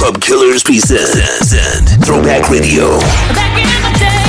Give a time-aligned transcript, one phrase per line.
[0.00, 2.98] Club Killers present Throwback Radio.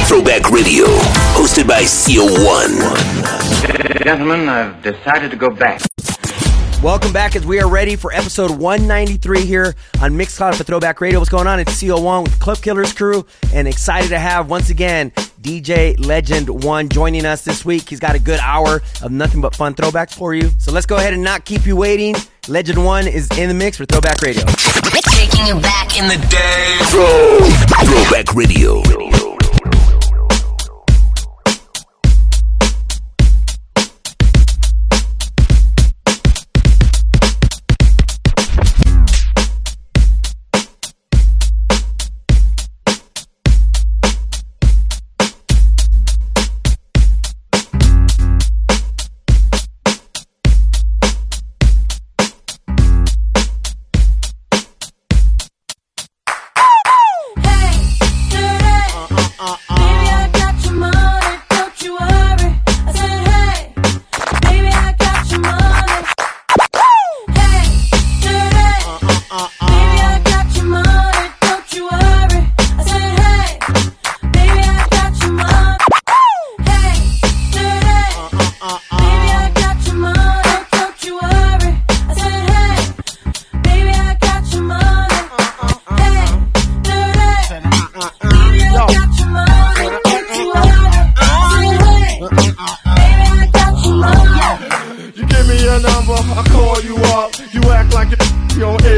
[0.05, 0.83] Throwback Radio,
[1.31, 4.03] hosted by CO1.
[4.03, 5.81] Gentlemen, I've decided to go back.
[6.83, 11.19] Welcome back as we are ready for episode 193 here on Mixcloud for Throwback Radio.
[11.19, 11.61] What's going on?
[11.61, 15.11] It's CO1 with Club Killers crew and excited to have once again
[15.41, 17.87] DJ Legend 1 joining us this week.
[17.87, 20.51] He's got a good hour of nothing but fun throwbacks for you.
[20.57, 22.15] So let's go ahead and not keep you waiting.
[22.47, 24.43] Legend 1 is in the mix for Throwback Radio.
[24.45, 26.79] Taking you back in the day.
[26.85, 27.37] Throw,
[27.85, 29.30] Throwback Radio.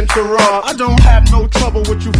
[0.09, 0.65] You don't.
[0.65, 2.11] I don't have no trouble with you,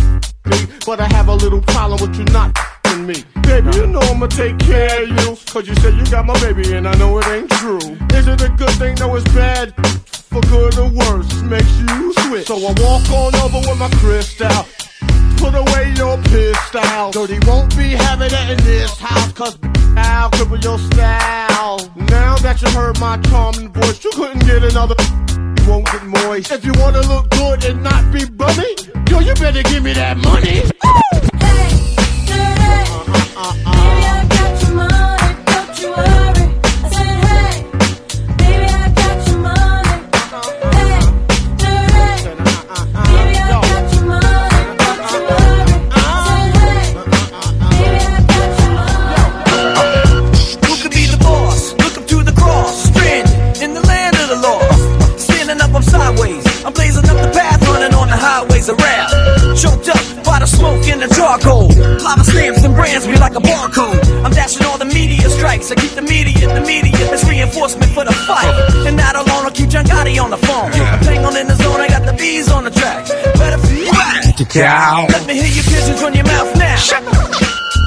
[0.50, 2.58] me, but I have a little problem with you not
[3.02, 3.24] me.
[3.42, 5.36] Baby, you know I'ma take care of you.
[5.48, 7.82] Cause you said you got my baby and I know it ain't true.
[8.14, 8.96] Is it a good thing?
[8.96, 9.74] No, it's bad.
[10.32, 12.48] For good or worse, makes you switch.
[12.48, 14.66] So I walk on over with my crystal.
[15.38, 17.12] Put away your pistol.
[17.12, 19.58] Dirty won't be having it in this house, cause
[19.98, 21.80] I'll cripple your style.
[21.96, 24.96] Now that you heard my charming voice, you couldn't get another.
[25.64, 26.52] You won't get moist.
[26.52, 28.76] If you wanna look good and not be bummy,
[29.10, 30.60] yo, you better give me that money.
[30.60, 30.70] Who
[33.70, 33.83] could
[58.72, 59.12] rap.
[59.60, 61.68] Choked up by the smoke and the charcoal.
[62.00, 64.00] Lava stamps and brands me like a barcode.
[64.24, 65.72] I'm dashing all the media strikes.
[65.72, 66.96] I keep the media, the media.
[67.12, 68.48] It's reinforcement for the fight.
[68.88, 70.72] And not alone, I keep John Gotti on the phone.
[70.72, 73.08] I'm tangled in the zone, I got the bees on the track.
[73.36, 74.24] Better be back.
[75.10, 76.78] Let me hear your pigeons run your mouth now.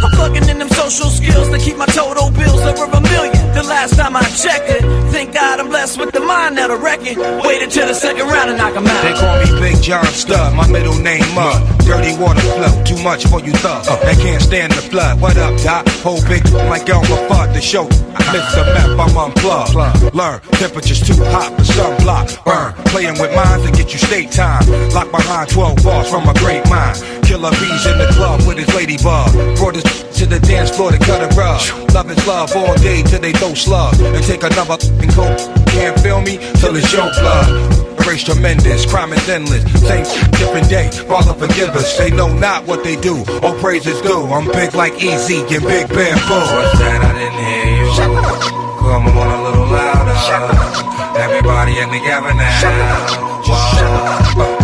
[0.05, 3.36] I'm plugging in them social skills to keep my total bills over a million.
[3.57, 7.01] The last time I checked it, thank God I'm blessed with the mind that'll wreck
[7.03, 7.17] it.
[7.43, 9.03] Waited till the second round and knock knock 'em out.
[9.03, 11.65] They call me Big John Stud, my middle name Mud.
[11.87, 13.89] Dirty water flow, too much for you thugs.
[13.89, 14.05] Uh-huh.
[14.05, 15.23] They can't stand the flood.
[15.23, 15.89] What up, Doc?
[16.05, 17.89] Whole big like Elmer Fudd to show.
[18.15, 20.15] I miss the map, I'm unplugged.
[20.15, 22.45] Learn, temperature's too hot for sunblock.
[22.45, 24.69] Burn, playing with minds to get you state time.
[24.93, 27.01] Locked behind 12 bars from a great mind.
[27.25, 29.33] Killer bees in the club with his ladybug.
[29.57, 29.85] Brought his
[30.17, 31.61] to the dance floor to cut a rug.
[31.93, 33.95] Love is love all day till they throw slug.
[34.01, 35.27] And take another and go.
[35.67, 37.87] Can't feel me till it's your blood.
[38.07, 39.65] Race tremendous, crime is endless.
[39.83, 41.99] Same different day, Father forgive us.
[41.99, 43.25] They know not what they do.
[43.43, 44.27] All praises is due.
[44.27, 46.39] I'm big like Easy and Big Bamboo.
[46.55, 47.03] What's that?
[47.03, 48.67] I didn't hear you.
[48.79, 51.19] Come on a little louder.
[51.19, 53.43] Everybody in together now.
[53.49, 54.56] Whoa.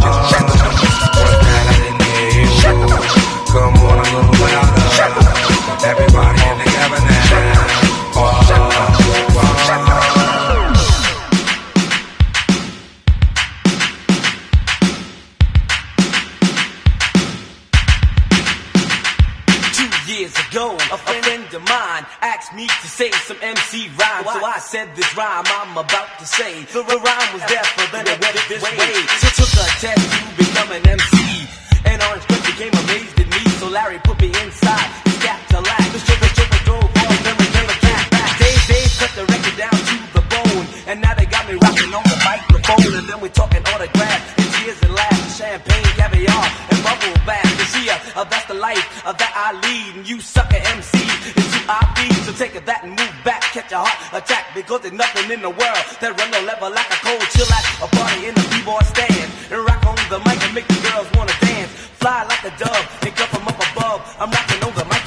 [22.42, 24.24] Asked me to say some MC rhyme.
[24.24, 26.64] So I said this rhyme I'm about to say.
[26.74, 28.18] The rhyme was there for then it
[28.48, 28.94] this way.
[29.22, 31.46] So took a test to become an MC.
[31.86, 33.42] And Orange Cliff became amazed at me.
[33.62, 35.86] So Larry put me inside his Cadillac.
[35.94, 36.90] The sugar sugar drove
[37.22, 38.30] then we never came back.
[38.38, 40.66] Dave Dave cut the record down to the bone.
[40.90, 42.94] And now they got me rocking on the microphone.
[42.98, 47.51] And then we talking autographs and cheers and laughs, champagne, caviar, and bubble bath.
[47.72, 49.96] See, uh, that's the life uh, that I lead.
[49.96, 51.00] And you sucker MC
[51.40, 52.12] is who.
[52.28, 54.52] So take that and move back, catch a heart attack.
[54.54, 57.64] Because there's nothing in the world that run the level like a cold chill at
[57.80, 59.28] a party in the b-boy stand.
[59.48, 61.72] And rock on the mic and make the girls wanna dance.
[61.96, 64.00] Fly like a dove, and come from up above.
[64.20, 65.01] I'm rocking on the mic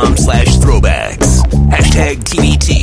[0.00, 1.42] Mixcloud.com slash throwbacks.
[1.70, 2.79] Hashtag TBT.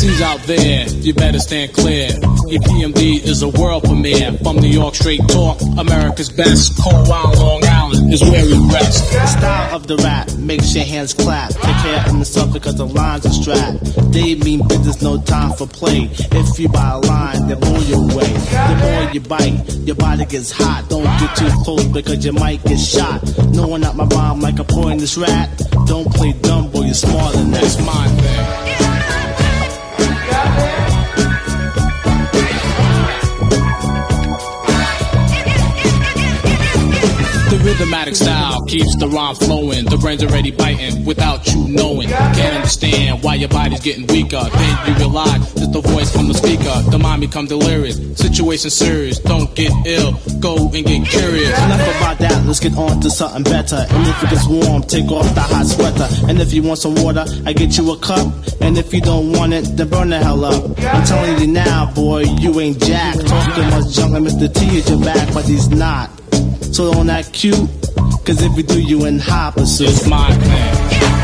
[0.00, 2.08] MCs out there, you better stand clear.
[2.08, 4.32] EPMD is a world premiere.
[4.42, 6.72] From New York, straight talk, America's best.
[6.82, 9.12] Cold Wild Long Island is where we rest.
[9.12, 11.50] The style of the rap makes your hands clap.
[11.50, 13.84] Take care of yourself because the lines are strapped.
[14.10, 16.08] They mean business, no time for play.
[16.10, 18.32] If you buy a line, they blow you away.
[18.32, 20.88] The more you bite, your body gets hot.
[20.88, 23.20] Don't get too close because you might get shot.
[23.52, 25.50] No one out my rhyme like a poisonous rat.
[25.86, 27.60] Don't play dumb, boy, you're smarter than that.
[27.60, 28.69] That's my thing.
[37.80, 39.86] Rhythmatic style keeps the rhyme flowing.
[39.86, 42.10] The brain's already biting without you knowing.
[42.10, 44.44] Can't understand why your body's getting weaker.
[44.52, 46.90] Then you realize it's the voice from the speaker.
[46.90, 47.96] The mind become delirious.
[48.18, 49.18] Situation serious.
[49.18, 50.12] Don't get ill.
[50.40, 51.56] Go and get curious.
[51.56, 53.86] Enough about that, let's get on to something better.
[53.88, 56.08] And if it gets warm, take off the hot sweater.
[56.28, 58.30] And if you want some water, I get you a cup.
[58.60, 60.78] And if you don't want it, then burn the hell up.
[60.80, 63.16] I'm telling you now, boy, you ain't jack.
[63.24, 64.52] Talking much junk like Mr.
[64.52, 66.19] T at your back, but he's not.
[66.72, 67.54] So don't act cute,
[68.24, 69.88] cause if we do, you in high pursuit.
[69.88, 71.19] It's my thing.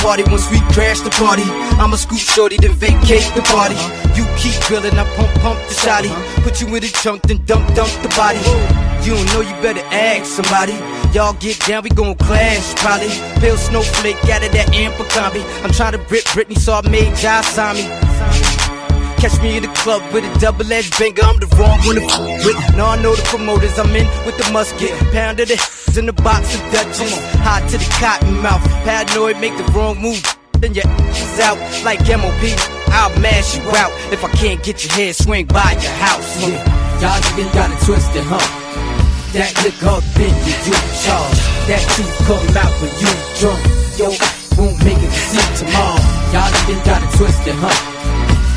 [0.00, 1.44] Party once we crash the party.
[1.80, 3.76] I'ma scoop shorty, then vacate the party.
[4.16, 6.10] You keep grilling, I pump pump the shotty.
[6.42, 8.40] Put you in the trunk, then dump dump the body.
[9.04, 10.74] You don't know, you better ask somebody.
[11.14, 13.08] Y'all get down, we gon' clash probably.
[13.40, 15.42] Bill Snowflake out of that Ampacombi.
[15.64, 18.09] I'm trying to rip Britney, so I made Josh sign me.
[19.20, 21.20] Catch me in the club with a double-edged banger.
[21.20, 22.56] I'm the wrong one to f with.
[22.74, 23.78] Now I know the promoters.
[23.78, 24.96] I'm in with the musket.
[25.12, 25.60] Pound of the
[26.00, 27.12] in the box of Dutchess.
[27.44, 28.64] Hot to the cotton mouth.
[28.80, 30.24] Paranoid, make the wrong move.
[30.56, 32.40] Then your is out like MOP.
[32.96, 36.40] I'll mash you out if I can't get your head swing by your house.
[36.40, 36.56] Yeah,
[37.04, 38.40] y'all niggas got it twisted, huh?
[39.36, 40.72] That liquor then you do
[41.04, 41.40] charge.
[41.68, 43.60] That truth come out when you drunk.
[44.00, 44.08] Yo,
[44.56, 46.00] won't make it to see tomorrow.
[46.32, 47.89] Y'all niggas got it twisted, huh?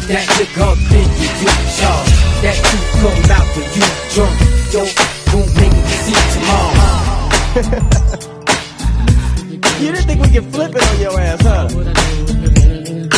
[0.08, 1.48] That liquor then you do
[1.80, 2.12] charge.
[2.44, 4.36] That truth come out when you drunk.
[4.74, 4.82] Yo,
[5.34, 8.32] won't make to see tomorrow.
[9.84, 11.68] You didn't think we could flip it on your ass, huh?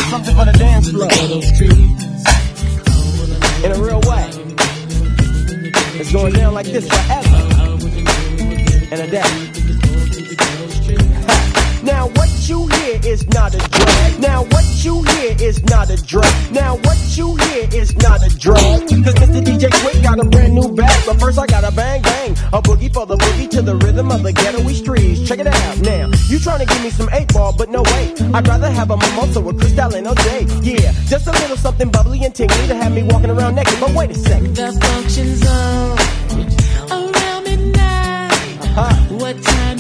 [0.10, 1.12] Something for the dance floor.
[3.64, 4.30] In a real way.
[6.00, 7.36] It's going down like this forever.
[8.92, 9.22] And a day.
[11.86, 14.20] Now what you hear is not a drag.
[14.20, 15.15] Now what you hear
[15.56, 16.52] is not a drag.
[16.52, 18.82] Now what you hear is not a drag.
[18.88, 19.42] Cause Mr.
[19.44, 21.04] DJ Quick got a brand new bag.
[21.06, 22.32] But first I got a bang bang.
[22.54, 25.28] A boogie for the boogie to the rhythm of the ghetto streets.
[25.28, 26.10] Check it out now.
[26.28, 28.14] You trying to give me some eight ball, but no way.
[28.34, 30.66] I'd rather have a mimosa with Cristal and OJ.
[30.66, 33.80] Yeah, just a little something bubbly and tingly to have me walking around naked.
[33.80, 34.56] But wait a second.
[34.56, 35.98] The function zone
[36.92, 38.32] around midnight.
[38.78, 39.16] Uh-huh.
[39.16, 39.75] What time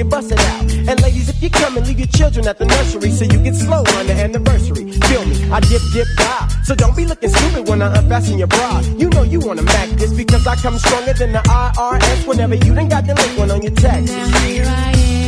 [0.00, 0.88] homies get busted out.
[0.88, 3.54] And ladies, if you come and leave your children at the nursery, so you get
[3.54, 4.90] slow on the anniversary.
[4.92, 5.50] Feel me?
[5.50, 6.48] I dip, dip, die.
[6.64, 8.80] So don't be looking stupid when I unfasten your bra.
[8.96, 12.74] You know you wanna mac this because I come stronger than the IRS whenever you
[12.74, 14.14] done got the link one on your text.
[14.14, 15.19] Now here I am,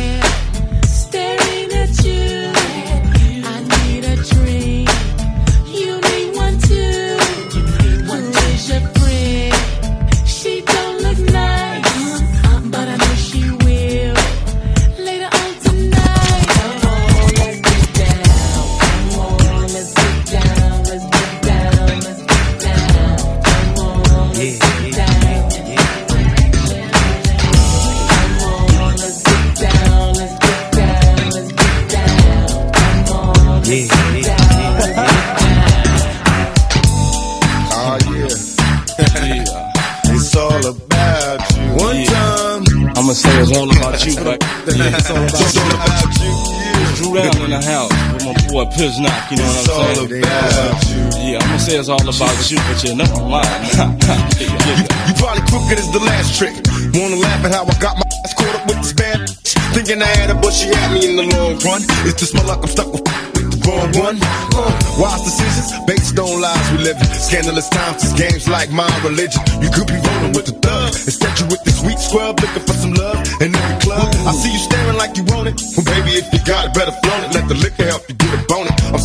[48.65, 50.23] boy Piznock, you know what I'm all saying?
[50.23, 51.33] about you.
[51.33, 53.63] Yeah, I'ma say it's all about you, but you know I'm lying.
[54.43, 54.75] You
[55.07, 56.53] you probably crooked as the last trick.
[56.93, 59.53] Wanna laugh at how I got my ass caught up with this bad bitch.
[59.73, 61.81] Thinking I had her, but she had me in the long run.
[62.07, 63.03] It's just my luck, I'm stuck with
[63.33, 64.17] with the wrong one.
[64.21, 67.07] Uh, wise decisions based on lies we live in.
[67.13, 69.41] Scandalous times, it's games like my religion.
[69.61, 70.93] You could be rolling with the thug.
[70.93, 74.07] Instead, you with this sweet scrub looking for some love in every club.
[74.27, 75.57] I see you staring like you want it.
[75.75, 77.33] Well, baby, if you got it, better flown it.
[77.33, 78.47] Let the liquor help you get it.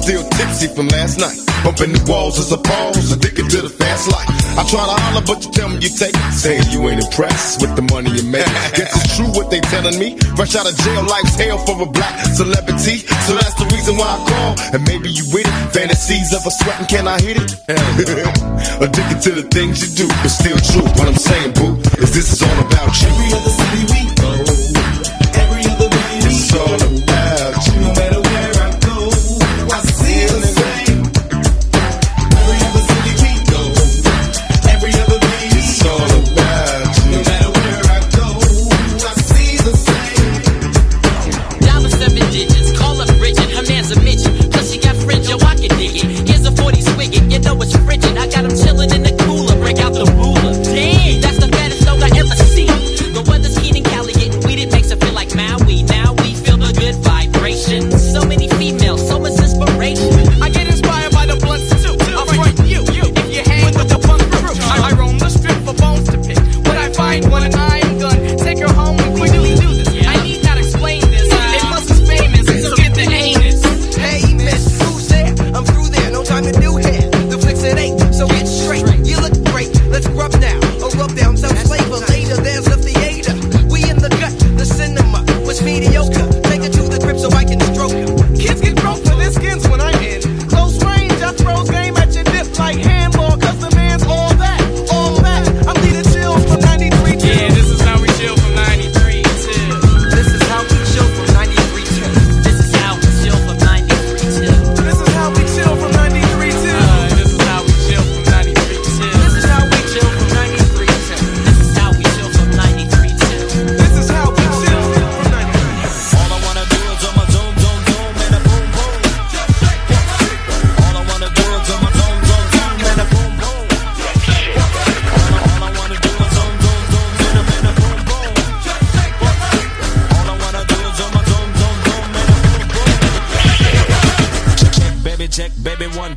[0.09, 1.37] Still tipsy from last night.
[1.61, 4.25] Bumping the walls as a pause, addicted to the fast life.
[4.57, 6.33] I try to holler, but you tell me you take it.
[6.33, 8.49] Saying you ain't impressed with the money you make.
[8.73, 10.17] Guess it's true what they telling me.
[10.33, 13.05] Fresh out of jail, life's hell for a black celebrity.
[13.29, 14.53] So that's the reason why I call.
[14.73, 15.57] And maybe you with it.
[15.77, 17.53] Fantasies of a sweating, can I hit it?
[18.81, 20.89] Addicted to the things you do, but still true.
[20.97, 23.13] What I'm saying, boo, is this is all about you.
[23.13, 24.58] Every other city we go,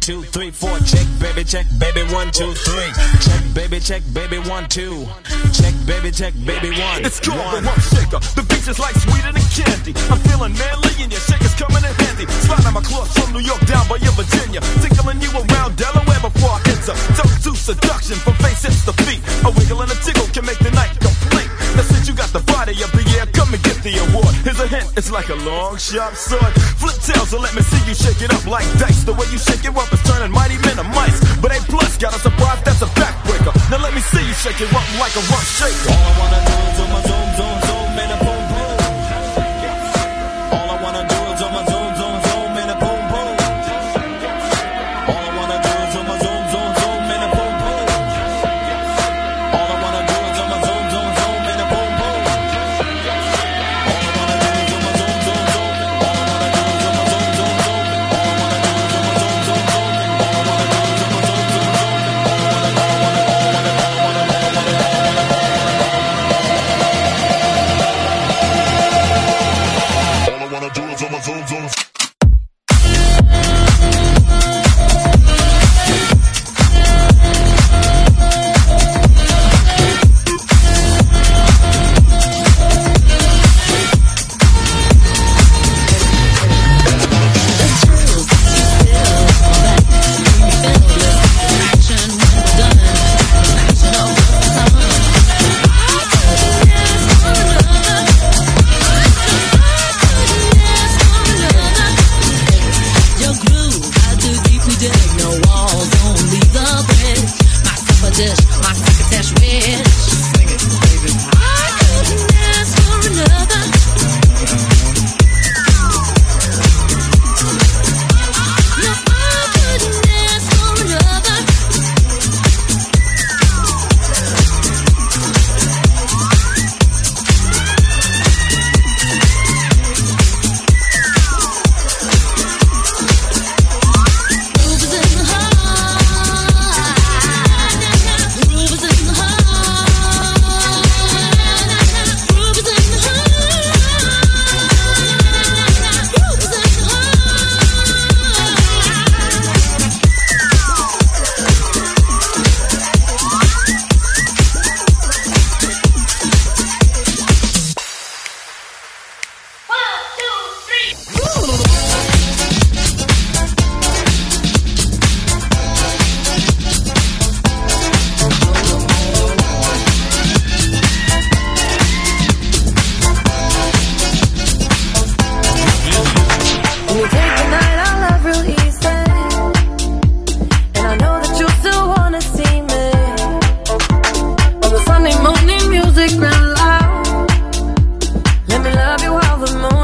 [0.01, 0.73] two, three, four.
[0.79, 2.89] Check, baby, check, baby, one, two, three.
[3.21, 5.05] Check, baby, check, baby, one, two.
[5.53, 7.05] Check, baby, check, baby, one.
[7.05, 8.19] It's called the Rump Shaker.
[8.33, 9.93] The beach is like sweeter than candy.
[10.09, 12.25] I'm feeling manly and your shaker's coming in handy.
[12.49, 14.59] Sliding my clothes from New York down by your Virginia.
[14.81, 16.97] Tickling you around Delaware before I enter.
[17.13, 19.21] Toast to seduction from face hips to feet.
[19.45, 21.60] A wiggle and a tickle can make the night complete.
[21.79, 23.01] Since you got the body of the
[23.31, 24.33] come and get the award.
[24.43, 26.51] Here's a hint, it's like a long sharp sword.
[26.79, 29.03] Flip tails and let me see you shake it up like dice.
[29.03, 31.19] The way you shake it up is turning mighty men to mice.
[31.39, 33.53] But A plus got a surprise that's a backbreaker.
[33.71, 35.91] Now let me see you shake it up like a rump shaker.
[35.91, 37.80] All I wanna do is on my zoom, zoom, zoom,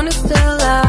[0.09, 0.86] to still out.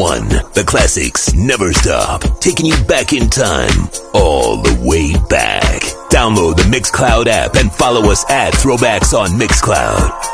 [0.00, 0.28] one.
[0.54, 5.82] The classics never stop, taking you back in time, all the way back.
[6.08, 10.29] Download the Mixcloud app and follow us at Throwbacks on Mixcloud.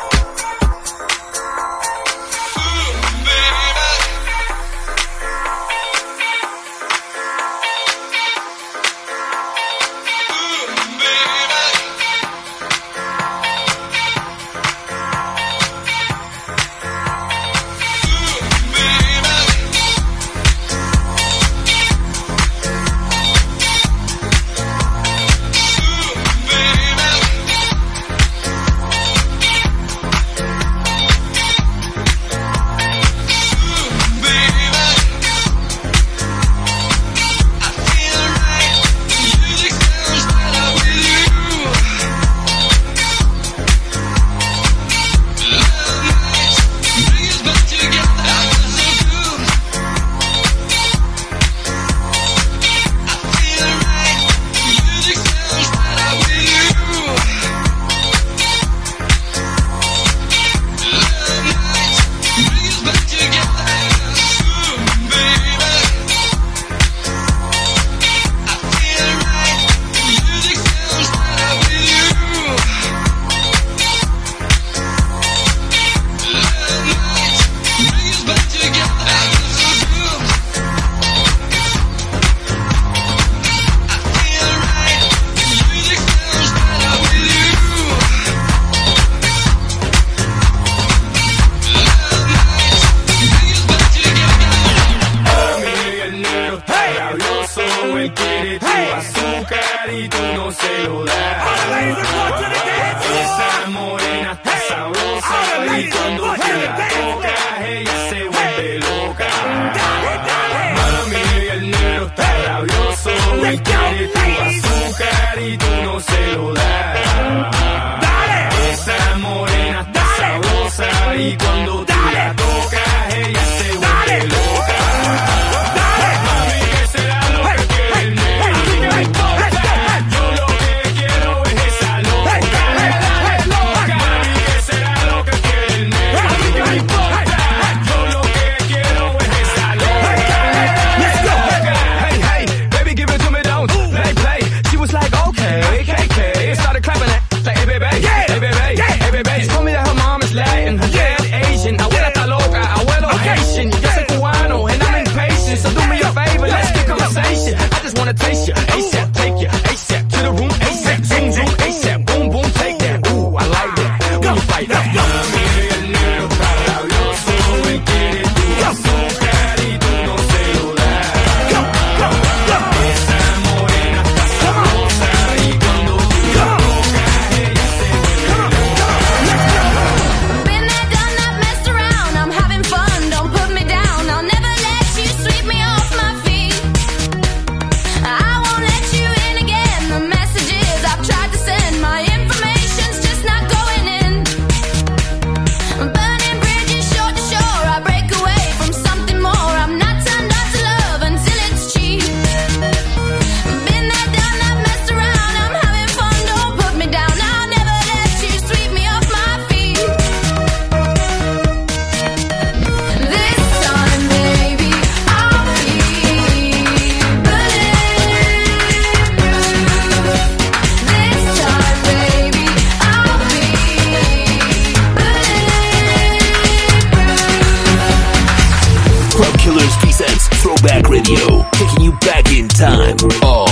[231.09, 232.97] Radio, taking you back in time.
[233.23, 233.46] Oh.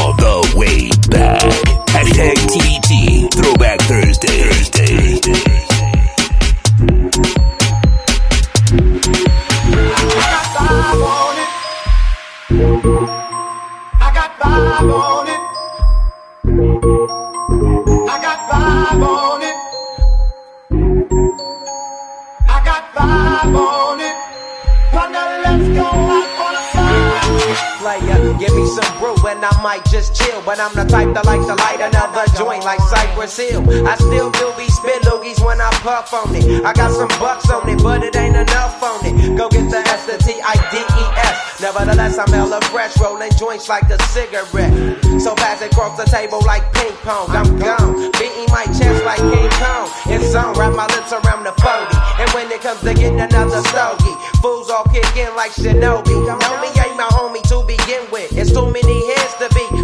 [30.54, 33.66] But I'm the type that like to light another joint like Cypress Hill.
[33.90, 36.62] I still do be spit loogies when I puff on it.
[36.62, 39.34] I got some bucks on it, but it ain't enough on it.
[39.34, 41.58] Go get the S, the T, I, D, E, S.
[41.58, 44.70] Nevertheless, I'm hella fresh, rolling joints like a cigarette.
[45.18, 47.34] So fast across the table like ping pong.
[47.34, 49.90] I'm gone, beating my chest like King Kong.
[50.06, 52.22] It's on, wrap my lips around the 40.
[52.22, 56.14] And when it comes to getting another stogie, fools all kick in like Shinobi.
[56.30, 58.30] Homie ain't my homie to begin with.
[58.38, 59.73] It's too many heads to be.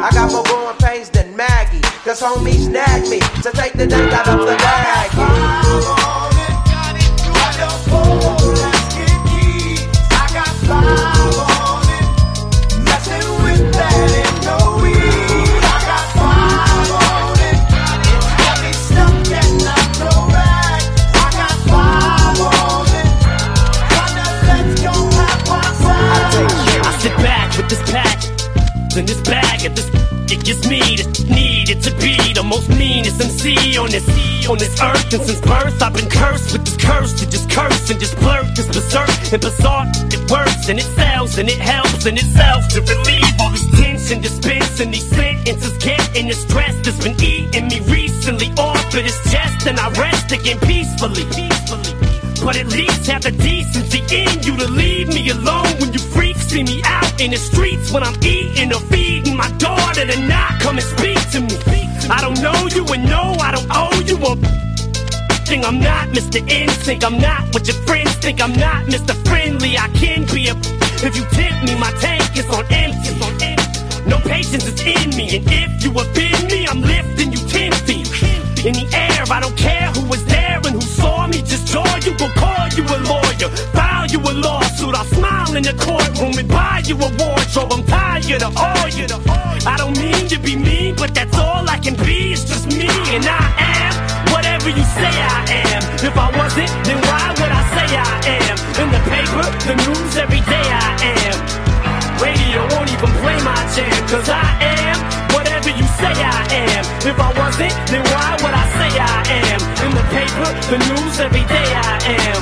[0.00, 1.80] I got more growing pains than Maggie.
[2.04, 6.07] Cause homies snag me to take the dank out of the bag.
[28.98, 29.88] In this bag and this
[30.28, 34.04] it gets me the needed to be the most meanest MC on this
[34.50, 35.14] on this earth.
[35.14, 38.44] And since birth I've been cursed with this curse to just curse and just blurt.
[38.56, 42.68] This berserk and bizarre it works and it sells and it helps and it itself
[42.74, 47.80] to relieve all this tension dispensing these sentences getting the stress that's been eating me
[47.86, 49.66] recently off of this chest.
[49.66, 51.94] And I rest again peacefully peacefully.
[52.44, 56.27] But at least have the decency in you to leave me alone when you freaks
[56.48, 60.60] see me out in the streets when I'm eating or feeding my daughter to not
[60.60, 61.56] come and speak to me.
[62.10, 64.32] I don't know you and no, I don't owe you a
[65.44, 65.64] thing.
[65.64, 66.40] I'm not Mr.
[66.48, 67.04] Instinct.
[67.04, 68.40] I'm not what your friends think.
[68.40, 69.14] I'm not Mr.
[69.28, 69.76] Friendly.
[69.76, 70.54] I can be a
[71.06, 73.12] if you tempt me, my tank is on empty.
[73.22, 74.08] On empty.
[74.08, 78.08] No patience is in me, and if you offend me, I'm lifting you ten feet
[78.64, 79.22] in the air.
[79.30, 80.27] I don't care who was
[80.68, 81.40] and who saw me.
[81.42, 84.94] Just jaw you, go call you a lawyer, file you a lawsuit.
[84.94, 87.72] I'll smile in the courtroom and buy you a wardrobe.
[87.72, 89.06] I'm tired of all you.
[89.72, 92.32] I don't mean to be mean, but that's all I can be.
[92.32, 93.92] It's just me, and I am
[94.32, 95.40] whatever you say I
[95.72, 95.82] am.
[96.04, 98.56] If I wasn't, then why would I say I am?
[98.82, 101.38] In the paper, the news, every day I am.
[102.22, 105.27] Radio won't even play my jam, cause I am
[105.98, 106.84] say I am.
[107.02, 109.18] If I wasn't, then why would I say I
[109.50, 109.60] am?
[109.84, 112.40] In the paper, the news, every day I am.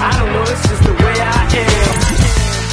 [0.00, 1.92] I don't know, it's just the way I am.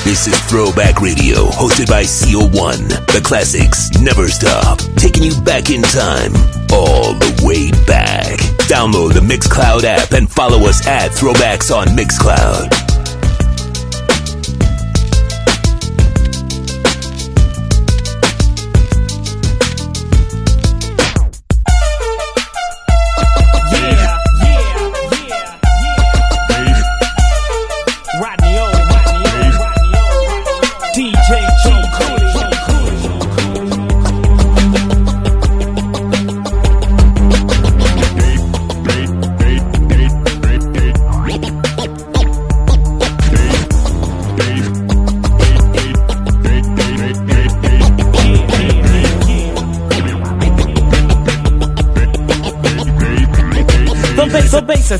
[0.03, 2.87] This is Throwback Radio, hosted by CO1.
[3.13, 6.33] The classics never stop, taking you back in time,
[6.73, 8.39] all the way back.
[8.71, 12.88] Download the Mixcloud app and follow us at Throwbacks on Mixcloud.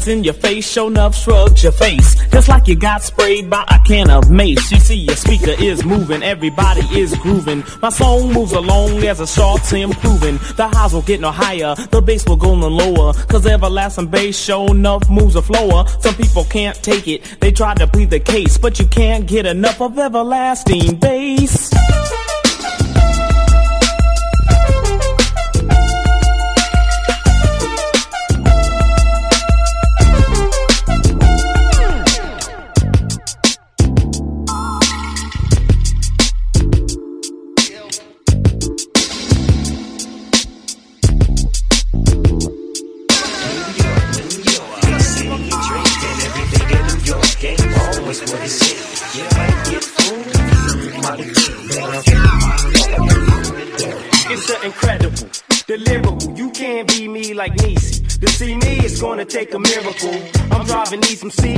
[0.10, 2.16] In your face, show enough shrugs your face.
[2.30, 4.72] Just like you got sprayed by a can of mace.
[4.72, 7.64] You see, your speaker is moving, everybody is grooving.
[7.82, 10.38] My song moves along as it starts improving.
[10.56, 13.14] The highs will get no higher, the bass will go no lower.
[13.14, 15.86] Cause everlasting bass, show enough moves a flower.
[16.00, 18.58] Some people can't take it, they try to plead the case.
[18.58, 21.70] But you can't get enough of everlasting bass.
[59.30, 60.16] Take a miracle.
[60.52, 61.49] I'm driving these MCs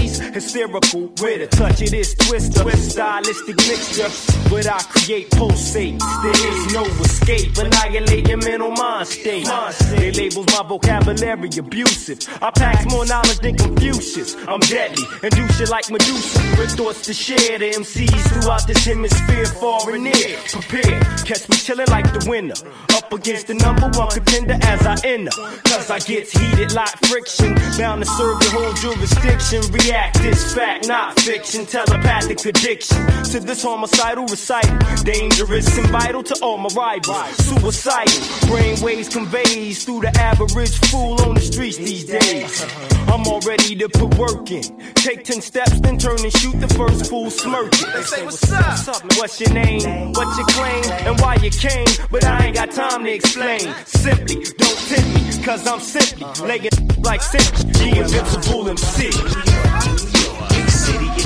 [0.41, 4.09] hysterical with a touch of this twister, stylistic mixture.
[4.49, 6.01] But I create pulsates.
[6.23, 7.57] There is no escape.
[7.57, 9.47] Annihilate your mental mind state.
[9.95, 12.19] They labels my vocabulary abusive.
[12.41, 14.35] I pack more knowledge than Confucius.
[14.47, 16.39] I'm deadly and do shit like Medusa.
[16.57, 20.37] With thoughts to share the MCs throughout this hemisphere, far and near.
[20.49, 22.55] Prepare, catch me chilling like the winner.
[22.97, 25.31] Up against the number one contender as I enter.
[25.69, 27.53] Cause I get heated like friction.
[27.77, 29.61] Bound to serve your whole jurisdiction.
[29.71, 31.65] React this fact, not fiction.
[31.65, 32.97] Telepathic prediction
[33.31, 34.77] to this homicidal recital.
[35.03, 37.35] Dangerous and vital to all my rivals.
[37.37, 38.21] Suicidal.
[38.49, 42.65] Brainwaves conveys through the average fool on the streets these days.
[43.07, 44.63] I'm all ready to put work in.
[44.95, 47.89] Take 10 steps, then turn and shoot the first fool smirking.
[47.93, 48.51] They say, What's
[48.87, 49.03] up?
[49.17, 50.13] What's your name?
[50.13, 50.83] What's your claim?
[51.07, 51.85] And why you came?
[52.09, 53.73] But I ain't got time to explain.
[53.85, 56.69] Simply, don't tip me, cause I'm simply laying
[57.01, 60.30] like simply the invincible MC.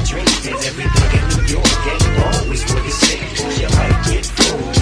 [0.05, 3.17] Dreams and everything in New York ain't always what you say.
[3.59, 4.74] You might get fooled.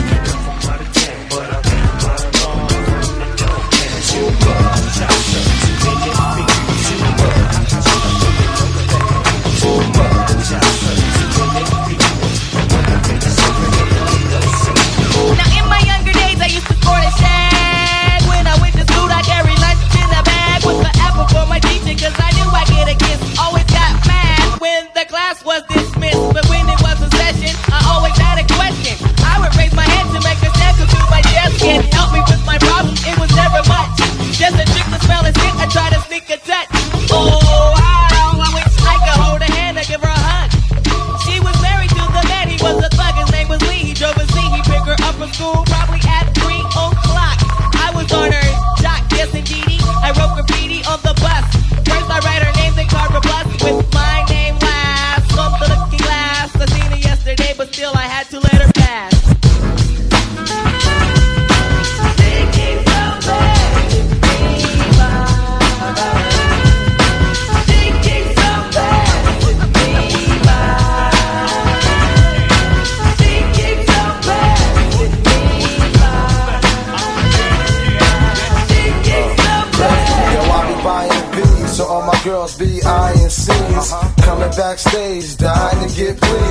[84.74, 86.43] Backstage, dying to get pleased.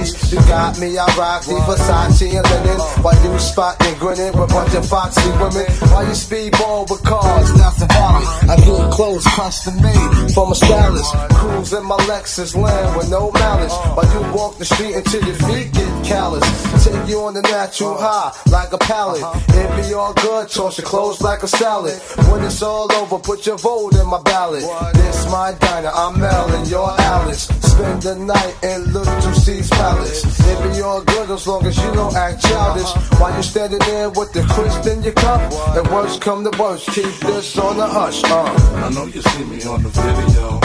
[0.52, 2.78] Got me, I rock the Versace and linen.
[3.00, 5.64] While you spotting, grinning with a bunch of foxy women.
[5.88, 8.28] While you speedball with cars, nothing valid.
[8.50, 11.10] I get clothes custom made from a stylist.
[11.40, 13.72] Cruise in my Lexus land with no malice.
[13.96, 16.44] While you walk the street until your feet get callous.
[16.84, 19.24] Take you on the natural high like a pallet.
[19.56, 21.98] It be all good, toss your clothes like a salad.
[22.28, 24.64] When it's all over, put your vote in my ballot.
[24.92, 27.44] This my diner, I'm Mel and you're Alice.
[27.72, 30.41] Spend the night in Little C's Palace.
[30.50, 32.90] It be all good as long as you don't act childish.
[33.20, 35.40] While you standing there with the crisp in your cup.
[35.76, 38.22] And worst come to worst, keep this on the hush.
[38.24, 38.84] Uh.
[38.86, 40.60] I know you see me on the video.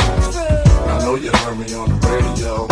[0.93, 2.67] I know you heard me on the radio.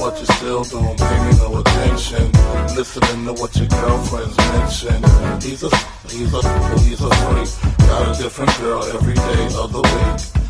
[0.00, 2.32] But you still don't pay me no attention.
[2.74, 4.96] Listening to what your girlfriends mention.
[5.42, 5.70] He's a,
[6.08, 6.42] he's a,
[6.80, 7.76] he's a freak.
[7.78, 10.49] Got a different girl every day of the week.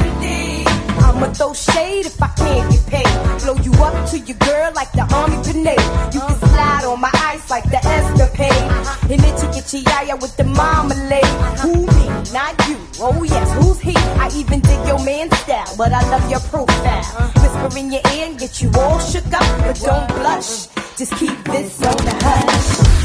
[0.99, 3.41] I'ma throw shade if I can't get paid.
[3.43, 5.79] Blow you up to your girl like the army grenade.
[6.13, 8.65] You can slide on my ice like the escapade.
[9.11, 11.25] And itchy itchy yaya with the marmalade.
[11.61, 12.05] Who me?
[12.33, 12.77] Not you.
[12.99, 13.95] Oh yes, who's he?
[14.19, 17.03] I even dig your man's style, but I love your profile.
[17.41, 20.67] Whisper in your ear and get you all shook up, but don't blush.
[20.97, 23.00] Just keep this on the hush.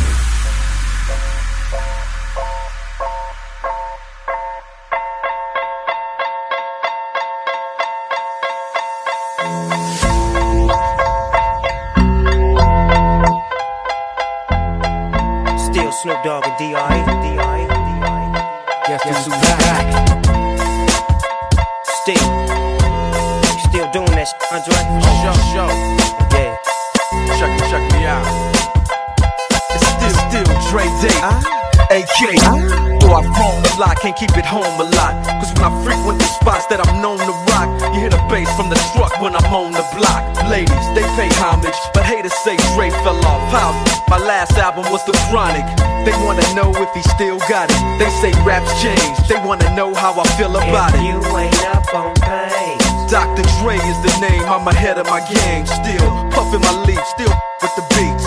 [34.16, 35.12] Keep it home a lot.
[35.38, 38.48] Cause when I frequent the spots that I'm known to rock, you hear the bass
[38.56, 40.24] from the truck when I'm on the block.
[40.48, 43.44] Ladies, they pay homage, but haters say Dre fell off.
[43.52, 43.76] How?
[44.08, 45.68] My last album was The Chronic.
[46.08, 47.80] They wanna know if he still got it.
[48.00, 49.28] They say raps changed.
[49.28, 51.04] They wanna know how I feel about it.
[51.04, 52.80] You ain't up on pain.
[53.12, 53.44] Dr.
[53.60, 54.48] Dre is the name.
[54.48, 55.66] I'm ahead of my game.
[55.68, 57.04] Still puffin' my leaf.
[57.12, 58.24] Still with the beats.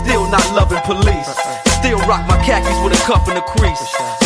[0.00, 1.28] Still not loving police.
[1.78, 4.25] Still rock my khakis with a cuff and a crease.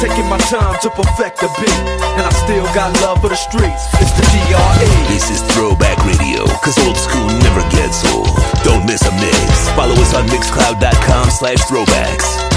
[0.00, 1.80] taking my time to perfect the beat,
[2.16, 3.82] and I still got love for the streets.
[3.94, 4.90] It's the DRE.
[5.12, 8.30] This is Throwback Radio, cause old school never gets old.
[8.64, 9.68] Don't miss a mix.
[9.74, 12.47] Follow us on mixcloud.com slash throwbacks.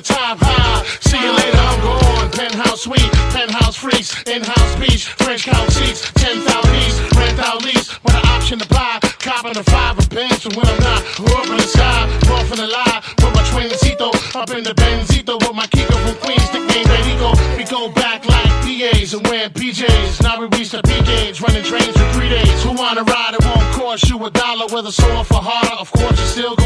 [0.00, 0.84] The top high.
[1.00, 2.30] See you later, I'm gone.
[2.32, 6.40] Penthouse suite, penthouse freaks, in-house beach, French couch seats, 10,000
[6.76, 8.98] east, rent out lease, with an option to buy.
[9.20, 11.00] Copping a five of bands when I'm not.
[11.20, 14.74] Up in the sky, off in the lie, with my twin twincito, up in the
[14.74, 17.30] Benzito, with my Kiko from Queens, nickname Perico.
[17.56, 20.22] We go back like PAs and wearing PJs.
[20.22, 22.62] Now we reach the peak age, running trains for three days.
[22.62, 23.34] Who wanna ride?
[23.34, 25.76] It won't cost you a dollar, whether sore for harder.
[25.76, 26.59] Of course, you're still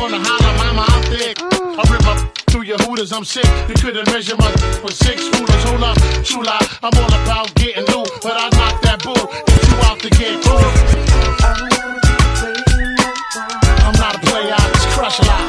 [2.66, 2.78] your
[3.12, 3.44] I'm sick.
[3.68, 4.50] You couldn't measure my
[4.82, 5.64] with six rulers.
[5.64, 5.96] Hold up,
[6.46, 6.66] lie.
[6.82, 10.42] I'm all about getting new, but I knock that bull if you out to get
[10.44, 10.60] cool.
[13.84, 15.44] I'm not a player, I just crush a lot.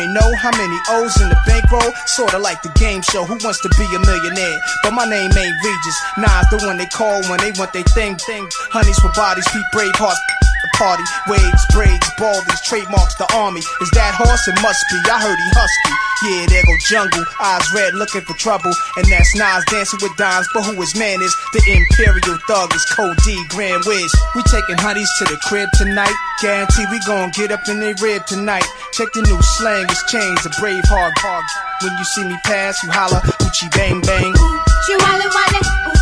[0.00, 1.92] Ain't know how many O's in the bankroll?
[2.06, 4.58] Sorta like the game show, Who Wants to Be a Millionaire?
[4.82, 5.98] But my name ain't Regis.
[6.16, 8.48] Nah, the one they call when they want they thing, thing.
[8.72, 10.16] Honeys for bodies, Pete Braveheart.
[10.62, 13.60] The party, waves, braids, baldies, trademarks, the army.
[13.60, 14.48] Is that horse?
[14.48, 14.98] It must be.
[15.08, 16.09] I heard he husky.
[16.20, 18.72] Yeah, there go jungle, eyes red, looking for trouble.
[18.96, 21.34] And that's Nas dancing with dimes, but who his man is?
[21.52, 23.16] The Imperial Thug is Code
[23.48, 24.12] Grand Wiz.
[24.36, 26.12] We taking honeys to the crib tonight.
[26.42, 28.66] Guarantee we gon' get up in their rib tonight.
[28.92, 31.44] Check the new slang, it's changed, a brave hard hard.
[31.82, 34.28] When you see me pass, you holla, Uchi bang bang.
[34.36, 35.99] Ooh, she bang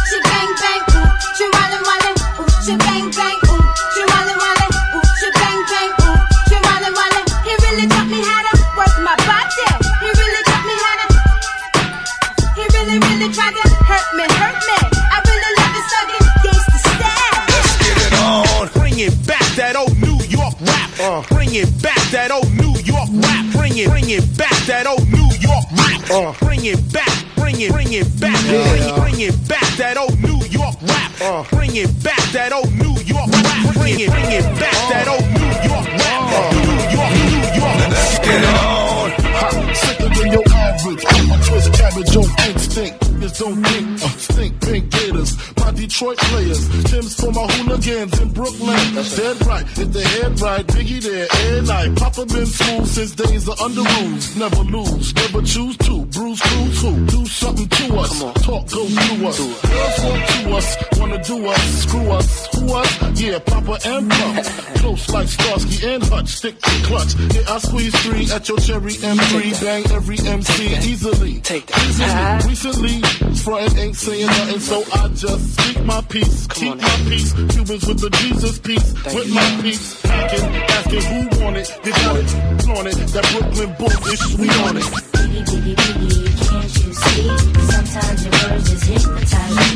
[21.08, 21.28] rap.
[21.28, 23.44] Bring it back, that old New York rap.
[23.52, 26.00] Bring it, bring it back, that old New York rap.
[26.10, 26.32] Uh.
[26.44, 28.38] Bring it back, bring it, bring it back.
[28.46, 31.10] Bring it, bring it back, that old New York rap.
[31.20, 31.44] Uh.
[31.50, 33.74] Bring it back, that old New York rap.
[33.74, 36.18] Bring it, bring it back, that old New York rap.
[36.52, 37.76] New York, New York.
[37.88, 39.10] Let's get it on.
[39.38, 41.04] Hot, sicker than your average.
[41.06, 43.07] I twist cabbage on instinct.
[43.28, 45.56] Niggas don't think, uh, think pink gators.
[45.58, 46.68] My Detroit players.
[46.84, 48.76] Tim's for my hooligans in Brooklyn.
[48.94, 51.96] Dead right, if the head right, Biggie there, and night.
[51.96, 54.36] Papa been school since days of under rules.
[54.36, 56.04] Never lose, never choose to.
[56.06, 57.06] Bruise, cruise, who?
[57.06, 58.18] Do something to us.
[58.44, 59.38] Talk, go through us.
[59.38, 61.82] Girls want to us, wanna do us.
[61.82, 63.20] Screw us, who us?
[63.20, 64.44] Yeah, Papa and Pump.
[64.78, 67.14] Close like Starsky and Hutch, stick to clutch.
[67.34, 69.60] Yeah, I squeeze three at your cherry M3.
[69.62, 71.40] Bang every MC easily.
[71.40, 72.48] take Easily.
[72.48, 76.46] Recently, frontin' ain't saying nothing, so I just speak my peace.
[76.48, 77.32] Keep my peace.
[77.32, 78.92] Cubans with the Jesus peace.
[79.14, 80.00] With my peace.
[80.02, 81.68] Packing, asking who want it.
[81.84, 82.28] You got it,
[82.62, 82.96] flaunt it.
[83.14, 84.82] That Brooklyn bullshit, we on it.
[84.84, 87.28] Biggie, biggie, biggie, can't you see?
[87.72, 89.68] Sometimes your words just hypnotize me.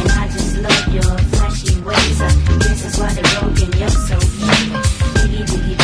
[0.00, 2.20] And I just love your flashy ways.
[2.20, 2.30] I
[2.60, 4.72] guess that's why they're broken, you're so fake.
[5.16, 5.79] Biggie, biggie, biggie,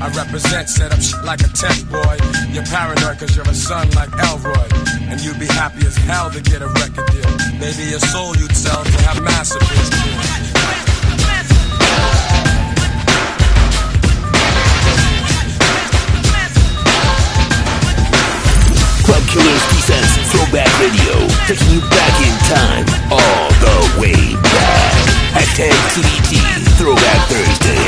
[0.00, 2.16] I represent, set up shit like a tech boy.
[2.54, 4.68] You're paranoid cause you're a son like Elroy.
[5.10, 7.30] And you'd be happy as hell to get a record deal.
[7.58, 9.90] Maybe your soul you'd sell to have massive deals.
[19.02, 24.94] Club Killers presents Throwback Radio, taking you back in time, all the way back.
[25.34, 26.38] Hashtag TDT,
[26.78, 27.87] Throwback Thursday.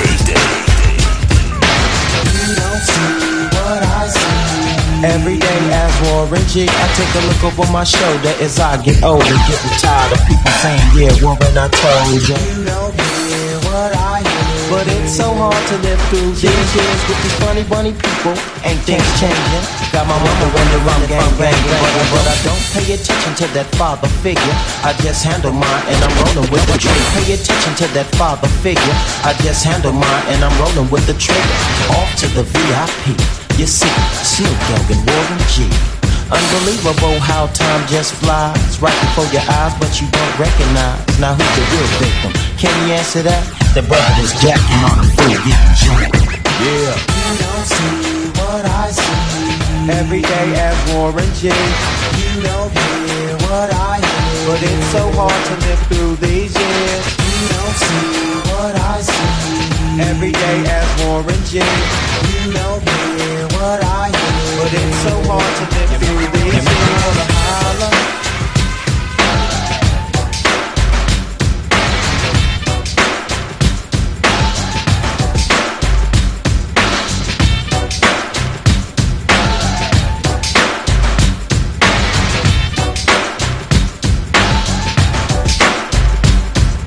[5.00, 9.00] Every day as Warren G, I take a look over my shoulder as I get
[9.00, 12.36] older, getting tired of people saying, yeah, Warren, I told you.
[12.36, 14.60] You don't hear what I hear.
[14.68, 18.36] But it's so hard to live through these years with these funny bunny people.
[18.60, 19.64] Ain't things changing?
[19.88, 23.72] Got my mama wondering I'm gang banging, but, but I don't pay attention to that
[23.80, 24.56] father figure.
[24.84, 27.08] I just handle mine and I'm rolling with the trigger.
[27.16, 28.96] Pay attention to that father figure.
[29.24, 31.56] I just handle mine and I'm rolling with the trigger.
[31.96, 33.49] Off to the VIP.
[33.60, 33.92] You see,
[34.24, 35.68] Snoop Dogg and Warren G.
[36.32, 41.04] Unbelievable how time just flies right before your eyes, but you don't recognize.
[41.20, 42.32] Now who's the real victim?
[42.56, 43.44] Can you answer that?
[43.76, 46.40] The brother that's jacking on the fool getting jacked.
[46.56, 46.96] Yeah.
[47.04, 49.92] You don't see what I see.
[49.92, 51.52] Every day as Warren G.
[51.52, 54.40] You don't hear what I hear.
[54.48, 57.04] But it's so hard to live through these years.
[57.12, 60.00] You don't see what I see.
[60.08, 61.60] Every day as Warren G.
[61.60, 62.99] You don't hear
[63.60, 64.56] what I hear.
[64.58, 66.18] But it's so hard to live through.
[67.60, 67.88] Holla.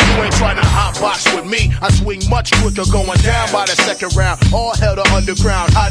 [0.09, 1.71] You ain't trying to hot box with me.
[1.81, 4.39] I swing much quicker, going down by the second round.
[4.53, 5.71] All hell to underground.
[5.73, 5.82] Sound?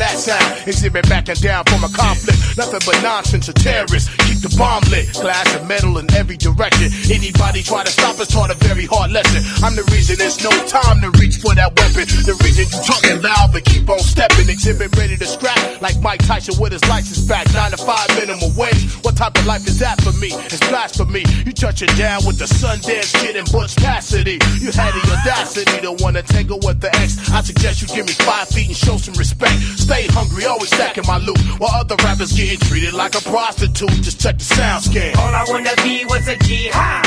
[0.67, 2.39] Exhibit backing down from a conflict.
[2.57, 3.49] Nothing but nonsense.
[3.49, 4.09] A terrorists.
[4.27, 5.13] Keep the bomb lit.
[5.15, 6.91] Glass and metal in every direction.
[7.11, 9.43] Anybody try to stop us taught a very hard lesson.
[9.65, 12.07] I'm the reason there's no time to reach for that weapon.
[12.07, 14.49] The reason you talking loud but keep on stepping.
[14.49, 17.51] Exhibit ready to scrap like Mike Tyson with his license back.
[17.53, 18.93] Nine to five minimum wage.
[19.03, 20.31] What type of life is that for me?
[20.47, 21.25] It's blasphemy.
[21.45, 24.39] You touching down with the Sundance Kid and Butch Cassidy.
[24.63, 27.19] You had the audacity to wanna tangle with the ex.
[27.31, 29.59] I suggest you give me five feet and show some respect.
[29.79, 31.39] Stay hungry, always stacking my loot.
[31.59, 34.03] While other rappers getting treated like a prostitute.
[34.03, 35.17] Just check the sound scan.
[35.17, 37.03] All I wanna be was a G high.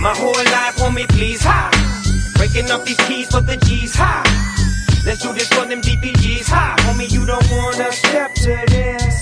[0.00, 1.72] My whole life want me please high.
[2.36, 4.22] Breaking up these keys for the G's high.
[5.06, 6.76] Let's do this for them DPGs high.
[6.84, 9.16] Homie, you don't wanna step to this.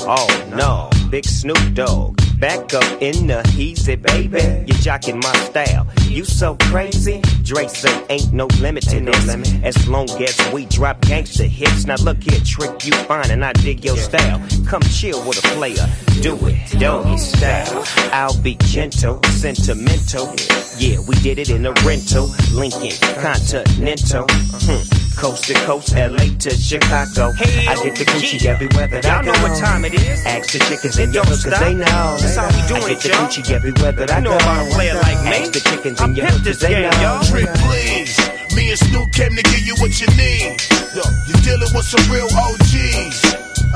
[0.00, 2.16] Oh no, big Snoop Dogg.
[2.38, 4.38] Back up in the easy, baby.
[4.66, 5.86] You jocking my style.
[6.08, 7.20] You so crazy.
[7.42, 9.28] Dre say ain't no limit to this.
[9.62, 11.86] As long as we drop gangster hits.
[11.86, 14.40] Now look here, trick you fine and I dig your style.
[14.66, 15.86] Come chill with a player.
[16.22, 17.84] Do it, doggy style.
[18.12, 20.34] I'll be gentle, sentimental.
[20.78, 22.30] Yeah, we did it in a rental.
[22.54, 24.26] Lincoln Continental.
[24.30, 24.99] Hmm.
[25.20, 27.32] Coast to coast, LA to Chicago.
[27.36, 29.32] I get the Gucci everywhere that I Y'all go.
[29.32, 30.24] know what time it is.
[30.24, 31.60] Ask the chickens It in your don't stop.
[31.60, 32.16] they know.
[32.16, 33.28] That's how we doing I get it, the y'all.
[33.28, 34.36] Gucci everywhere that I You know go.
[34.40, 35.28] about a player like me.
[35.44, 37.00] Ask the chickens I in your pimp hood 'cause this they game, know.
[37.04, 37.22] y'all.
[37.28, 38.16] Trick, please.
[38.56, 40.56] Me and Snoop came to give you what you need.
[40.96, 43.18] Yo, you're dealing with some real OGs.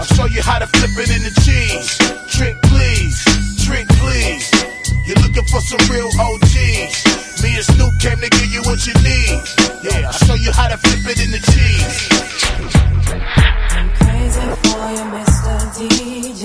[0.01, 1.93] I'll show you how to flip it in the cheese.
[2.33, 3.21] Trick, please.
[3.69, 4.49] Trick, please.
[5.07, 7.43] You're looking for some real OGs.
[7.43, 9.39] Me and Snoop came to give you what you need.
[9.85, 12.09] Yeah, I'll show you how to flip it in the cheese.
[13.77, 15.55] I'm crazy for you, Mr.
[15.77, 16.45] DJ.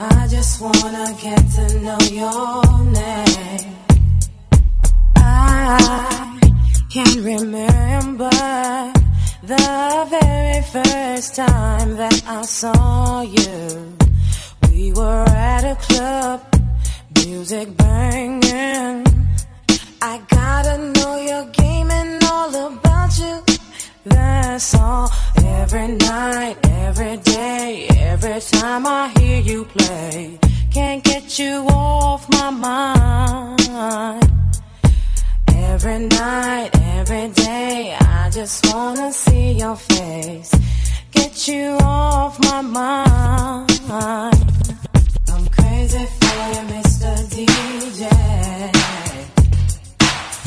[0.00, 3.76] I just wanna get to know your name.
[5.16, 6.40] I
[6.90, 8.30] can remember
[9.42, 13.97] the very first time that I saw you.
[14.78, 16.40] We were at a club,
[17.16, 19.04] music banging.
[20.00, 23.42] I gotta know your game and all about you.
[24.04, 25.10] That's all.
[25.36, 26.56] Every night,
[26.86, 30.38] every day, every time I hear you play,
[30.70, 34.30] can't get you off my mind.
[35.72, 40.52] Every night, every day, I just wanna see your face,
[41.28, 43.80] get you off my mind.
[43.90, 47.10] I'm crazy for you, Mr.
[47.32, 48.02] DJ.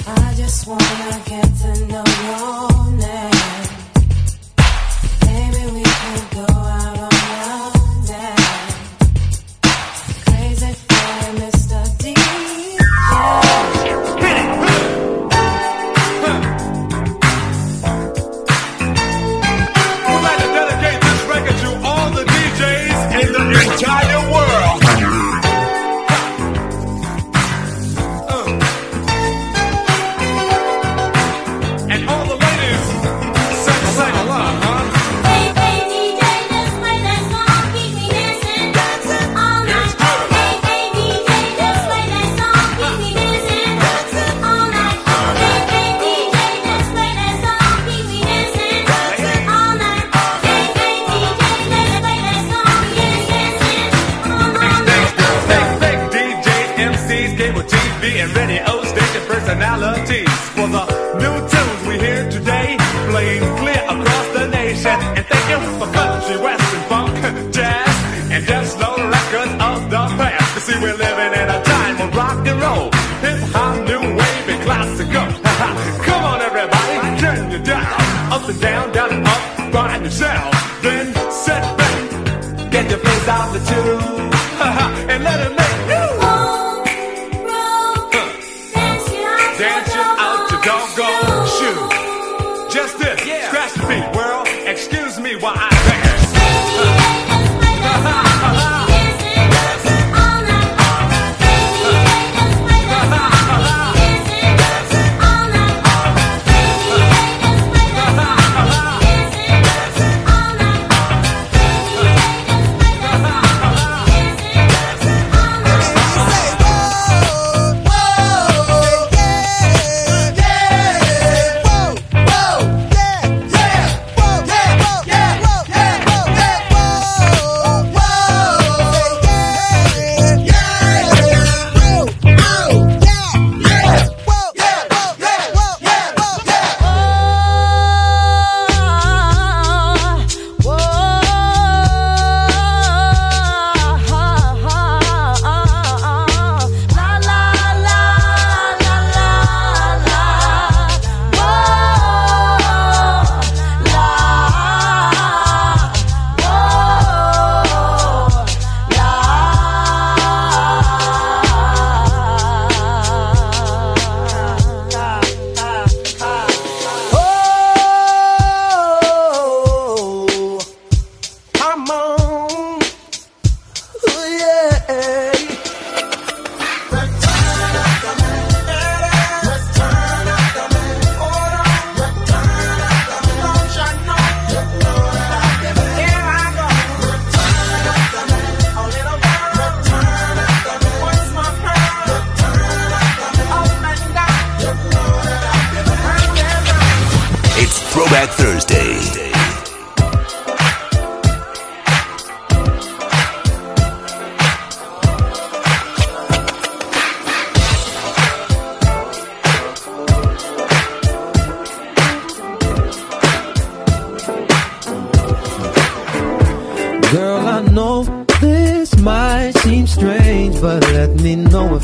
[0.07, 3.69] I just wanna get to know your name.
[5.25, 6.80] Maybe we could go out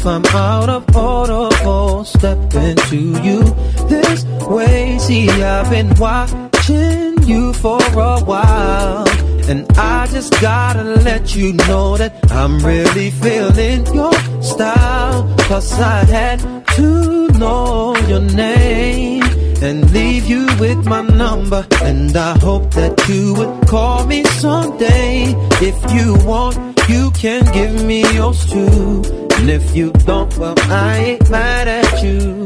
[0.07, 3.43] I'm out of order or step into you
[3.89, 4.97] this way.
[4.99, 9.05] See, I've been watching you for a while.
[9.49, 15.33] And I just gotta let you know that I'm really feeling your style.
[15.39, 16.39] Plus, I had
[16.75, 19.23] to know your name
[19.61, 21.65] and leave you with my number.
[21.81, 25.33] And I hope that you would call me someday.
[25.61, 29.03] If you want, you can give me yours too.
[29.37, 32.45] And if you don't, well, I ain't mad at you.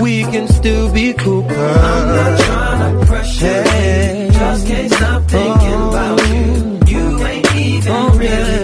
[0.00, 1.78] We can still be cool, girl.
[1.78, 4.30] I'm not trying to pressure you.
[4.30, 6.80] Just can't stop thinking about you.
[6.86, 8.63] You ain't even oh, really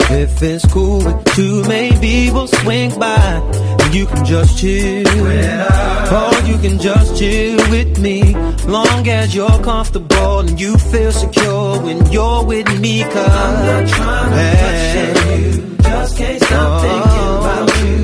[0.13, 3.41] If it's cool with two, maybe we'll swing by.
[3.81, 5.07] And you can just chill.
[5.07, 8.35] Or you can just chill with me.
[8.65, 13.03] Long as you're comfortable and you feel secure when you're with me.
[13.03, 15.77] Cause I'm not trying to pressure you.
[15.77, 17.87] Just can't stop thinking about you.
[17.87, 18.00] You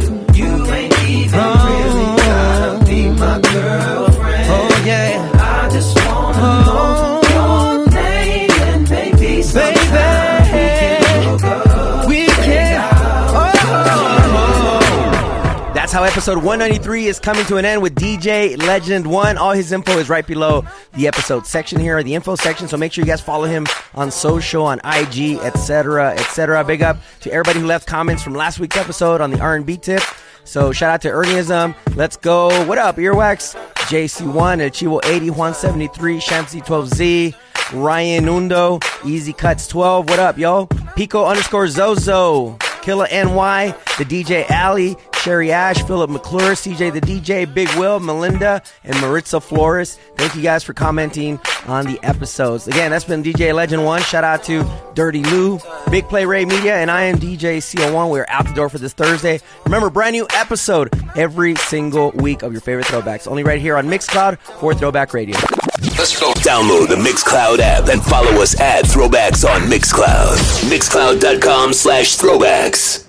[15.88, 19.38] That's how episode 193 is coming to an end with DJ Legend 1.
[19.38, 22.68] All his info is right below the episode section here, the info section.
[22.68, 23.66] So make sure you guys follow him
[23.96, 26.66] on social, on IG, etc., etc.
[26.66, 30.04] Big up to everybody who left comments from last week's episode on the R&B tip.
[30.44, 31.74] So shout out to Ernieism.
[31.96, 32.50] Let's go.
[32.66, 33.56] What up, Earwax?
[33.88, 37.34] JC1, Archivo 80, Juan 73, Shamsi 12Z,
[37.82, 40.10] Ryan Undo, Easy Cuts 12.
[40.10, 40.66] What up, yo?
[40.98, 42.58] Pico underscore Zozo,
[42.88, 48.62] Killa NY, the DJ Alley, Sherry Ash, Philip McClure, CJ the DJ, Big Will, Melinda,
[48.86, 50.00] and Maritza Flores.
[50.16, 52.66] Thank you guys for commenting on the episodes.
[52.66, 54.04] Again, that's been DJ Legend 1.
[54.04, 55.60] Shout out to Dirty Lou,
[55.92, 58.10] Big Play Ray Media, and I am DJ CO1.
[58.10, 59.42] We're out the door for this Thursday.
[59.66, 63.28] Remember, brand new episode every single week of your favorite throwbacks.
[63.28, 65.36] Only right here on Mixcloud for Throwback Radio.
[65.82, 66.32] Let's go.
[66.34, 70.38] Download the Mixcloud app and follow us at Throwbacks on Mixcloud.
[70.70, 73.07] Mixcloud.com slash throwbacks.